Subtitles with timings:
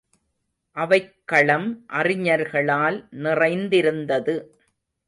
[0.77, 1.85] அவைக் களம்
[1.89, 4.35] அறிஞர்களால் நிறைந்திருந்தது.